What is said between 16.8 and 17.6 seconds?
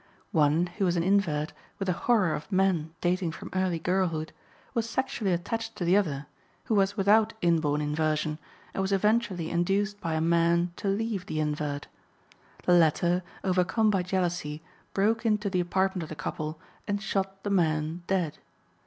and shot the